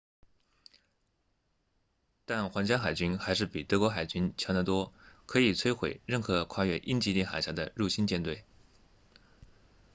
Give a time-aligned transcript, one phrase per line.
[2.25, 4.91] 但皇家海军还是比德国海军 kriegsmarine” 强得多
[5.27, 8.43] 可以摧毁任何跨越英吉利海峡的入侵舰队